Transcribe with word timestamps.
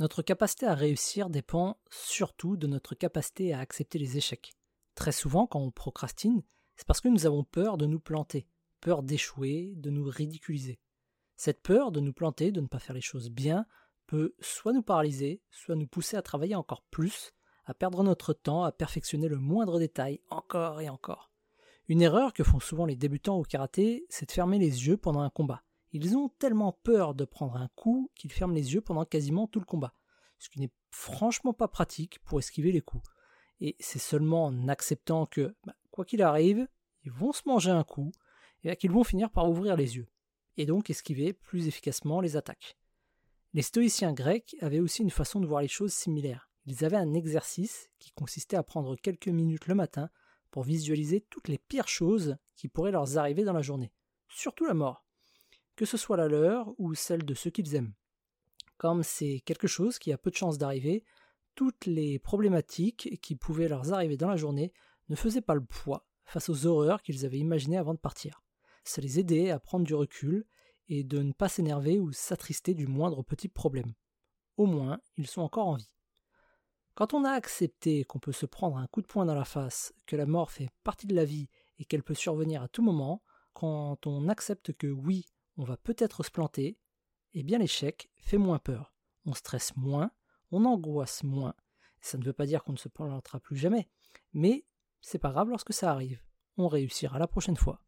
Notre 0.00 0.22
capacité 0.22 0.66
à 0.66 0.74
réussir 0.74 1.30
dépend 1.30 1.78
surtout 1.88 2.56
de 2.56 2.66
notre 2.66 2.96
capacité 2.96 3.54
à 3.54 3.60
accepter 3.60 3.98
les 3.98 4.16
échecs. 4.16 4.52
Très 4.96 5.12
souvent, 5.12 5.46
quand 5.46 5.60
on 5.60 5.70
procrastine, 5.70 6.42
c'est 6.74 6.86
parce 6.86 7.00
que 7.00 7.08
nous 7.08 7.26
avons 7.26 7.44
peur 7.44 7.76
de 7.78 7.86
nous 7.86 8.00
planter, 8.00 8.48
peur 8.80 9.04
d'échouer, 9.04 9.74
de 9.76 9.90
nous 9.90 10.04
ridiculiser. 10.04 10.80
Cette 11.36 11.62
peur 11.62 11.92
de 11.92 12.00
nous 12.00 12.12
planter, 12.12 12.50
de 12.50 12.60
ne 12.60 12.66
pas 12.66 12.80
faire 12.80 12.94
les 12.94 13.00
choses 13.00 13.30
bien, 13.30 13.66
peut 14.06 14.34
soit 14.40 14.72
nous 14.72 14.82
paralyser, 14.82 15.42
soit 15.50 15.76
nous 15.76 15.86
pousser 15.86 16.16
à 16.16 16.22
travailler 16.22 16.56
encore 16.56 16.82
plus, 16.90 17.32
à 17.64 17.72
perdre 17.72 18.02
notre 18.02 18.32
temps, 18.32 18.64
à 18.64 18.72
perfectionner 18.72 19.28
le 19.28 19.38
moindre 19.38 19.78
détail 19.78 20.20
encore 20.28 20.80
et 20.80 20.88
encore. 20.88 21.30
Une 21.86 22.02
erreur 22.02 22.32
que 22.32 22.42
font 22.42 22.60
souvent 22.60 22.86
les 22.86 22.96
débutants 22.96 23.38
au 23.38 23.42
karaté, 23.42 24.06
c'est 24.08 24.26
de 24.26 24.32
fermer 24.32 24.58
les 24.58 24.86
yeux 24.86 24.96
pendant 24.96 25.20
un 25.20 25.30
combat. 25.30 25.62
Ils 25.96 26.16
ont 26.16 26.28
tellement 26.28 26.72
peur 26.72 27.14
de 27.14 27.24
prendre 27.24 27.56
un 27.56 27.68
coup 27.76 28.10
qu'ils 28.16 28.32
ferment 28.32 28.52
les 28.52 28.74
yeux 28.74 28.80
pendant 28.80 29.04
quasiment 29.04 29.46
tout 29.46 29.60
le 29.60 29.64
combat, 29.64 29.94
ce 30.40 30.48
qui 30.48 30.58
n'est 30.58 30.72
franchement 30.90 31.52
pas 31.52 31.68
pratique 31.68 32.18
pour 32.24 32.40
esquiver 32.40 32.72
les 32.72 32.80
coups. 32.80 33.08
Et 33.60 33.76
c'est 33.78 34.00
seulement 34.00 34.46
en 34.46 34.66
acceptant 34.66 35.24
que, 35.24 35.54
bah, 35.64 35.76
quoi 35.92 36.04
qu'il 36.04 36.20
arrive, 36.22 36.66
ils 37.04 37.12
vont 37.12 37.32
se 37.32 37.42
manger 37.46 37.70
un 37.70 37.84
coup, 37.84 38.10
et 38.64 38.74
qu'ils 38.74 38.90
vont 38.90 39.04
finir 39.04 39.30
par 39.30 39.48
ouvrir 39.48 39.76
les 39.76 39.94
yeux, 39.94 40.08
et 40.56 40.66
donc 40.66 40.90
esquiver 40.90 41.32
plus 41.32 41.68
efficacement 41.68 42.20
les 42.20 42.36
attaques. 42.36 42.76
Les 43.52 43.62
stoïciens 43.62 44.14
grecs 44.14 44.56
avaient 44.62 44.80
aussi 44.80 45.02
une 45.02 45.10
façon 45.10 45.38
de 45.38 45.46
voir 45.46 45.62
les 45.62 45.68
choses 45.68 45.92
similaire. 45.92 46.50
Ils 46.66 46.84
avaient 46.84 46.96
un 46.96 47.14
exercice 47.14 47.88
qui 48.00 48.10
consistait 48.10 48.56
à 48.56 48.64
prendre 48.64 48.96
quelques 48.96 49.28
minutes 49.28 49.68
le 49.68 49.76
matin 49.76 50.10
pour 50.50 50.64
visualiser 50.64 51.20
toutes 51.20 51.46
les 51.46 51.58
pires 51.58 51.86
choses 51.86 52.36
qui 52.56 52.66
pourraient 52.66 52.90
leur 52.90 53.16
arriver 53.16 53.44
dans 53.44 53.52
la 53.52 53.62
journée, 53.62 53.92
surtout 54.28 54.64
la 54.64 54.74
mort, 54.74 55.03
que 55.76 55.84
ce 55.84 55.96
soit 55.96 56.16
la 56.16 56.28
leur 56.28 56.72
ou 56.78 56.94
celle 56.94 57.24
de 57.24 57.34
ceux 57.34 57.50
qu'ils 57.50 57.74
aiment. 57.74 57.94
Comme 58.76 59.02
c'est 59.02 59.40
quelque 59.44 59.66
chose 59.66 59.98
qui 59.98 60.12
a 60.12 60.18
peu 60.18 60.30
de 60.30 60.36
chances 60.36 60.58
d'arriver, 60.58 61.04
toutes 61.54 61.86
les 61.86 62.18
problématiques 62.18 63.20
qui 63.20 63.36
pouvaient 63.36 63.68
leur 63.68 63.92
arriver 63.92 64.16
dans 64.16 64.28
la 64.28 64.36
journée 64.36 64.72
ne 65.08 65.16
faisaient 65.16 65.40
pas 65.40 65.54
le 65.54 65.64
poids 65.64 66.06
face 66.24 66.48
aux 66.48 66.66
horreurs 66.66 67.02
qu'ils 67.02 67.24
avaient 67.24 67.38
imaginées 67.38 67.78
avant 67.78 67.94
de 67.94 67.98
partir. 67.98 68.42
Ça 68.84 69.00
les 69.00 69.18
aidait 69.18 69.50
à 69.50 69.58
prendre 69.58 69.86
du 69.86 69.94
recul 69.94 70.46
et 70.88 71.04
de 71.04 71.22
ne 71.22 71.32
pas 71.32 71.48
s'énerver 71.48 71.98
ou 71.98 72.12
s'attrister 72.12 72.74
du 72.74 72.86
moindre 72.86 73.22
petit 73.22 73.48
problème. 73.48 73.94
Au 74.56 74.66
moins, 74.66 75.00
ils 75.16 75.26
sont 75.26 75.42
encore 75.42 75.68
en 75.68 75.76
vie. 75.76 75.90
Quand 76.94 77.12
on 77.12 77.24
a 77.24 77.30
accepté 77.30 78.04
qu'on 78.04 78.20
peut 78.20 78.32
se 78.32 78.46
prendre 78.46 78.76
un 78.76 78.86
coup 78.86 79.02
de 79.02 79.06
poing 79.06 79.24
dans 79.24 79.34
la 79.34 79.44
face, 79.44 79.92
que 80.06 80.16
la 80.16 80.26
mort 80.26 80.50
fait 80.50 80.70
partie 80.84 81.06
de 81.06 81.14
la 81.14 81.24
vie 81.24 81.48
et 81.78 81.84
qu'elle 81.84 82.04
peut 82.04 82.14
survenir 82.14 82.62
à 82.62 82.68
tout 82.68 82.82
moment, 82.82 83.22
quand 83.52 84.06
on 84.06 84.28
accepte 84.28 84.72
que 84.74 84.86
oui, 84.86 85.26
on 85.56 85.64
va 85.64 85.76
peut-être 85.76 86.22
se 86.22 86.30
planter, 86.30 86.78
eh 87.32 87.42
bien 87.42 87.58
l'échec 87.58 88.10
fait 88.16 88.38
moins 88.38 88.58
peur. 88.58 88.94
On 89.26 89.34
stresse 89.34 89.74
moins, 89.76 90.10
on 90.50 90.64
angoisse 90.64 91.22
moins. 91.22 91.54
Ça 92.00 92.18
ne 92.18 92.24
veut 92.24 92.32
pas 92.32 92.46
dire 92.46 92.62
qu'on 92.64 92.72
ne 92.72 92.78
se 92.78 92.88
plantera 92.88 93.40
plus 93.40 93.56
jamais, 93.56 93.88
mais 94.32 94.64
c'est 95.00 95.18
pas 95.18 95.32
grave 95.32 95.48
lorsque 95.48 95.72
ça 95.72 95.90
arrive. 95.90 96.22
On 96.56 96.68
réussira 96.68 97.18
la 97.18 97.26
prochaine 97.26 97.56
fois. 97.56 97.80